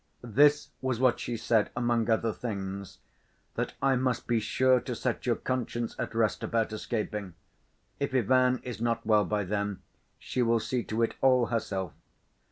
"This 0.23 0.69
was 0.81 0.99
what 0.99 1.19
she 1.19 1.37
said 1.37 1.69
among 1.75 2.09
other 2.09 2.33
things; 2.33 2.97
that 3.53 3.75
I 3.83 3.95
must 3.95 4.25
be 4.25 4.39
sure 4.39 4.79
to 4.81 4.95
set 4.95 5.27
your 5.27 5.35
conscience 5.35 5.95
at 5.99 6.15
rest 6.15 6.41
about 6.41 6.73
escaping. 6.73 7.35
If 7.99 8.15
Ivan 8.15 8.57
is 8.63 8.81
not 8.81 9.05
well 9.05 9.25
by 9.25 9.43
then 9.43 9.83
she 10.17 10.41
will 10.41 10.59
see 10.59 10.81
to 10.85 11.03
it 11.03 11.13
all 11.21 11.45
herself." 11.53 11.93